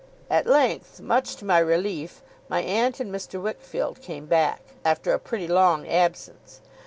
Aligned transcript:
At 0.31 0.47
length, 0.47 0.99
much 0.99 1.35
to 1.35 1.45
my 1.45 1.59
relief, 1.59 2.23
my 2.49 2.61
aunt 2.63 2.99
and 2.99 3.13
Mr. 3.13 3.39
Wickfield 3.39 4.01
came 4.01 4.25
back, 4.25 4.61
after 4.83 5.13
a 5.13 5.19
pretty 5.19 5.47
long 5.47 5.87
absence. 5.87 6.59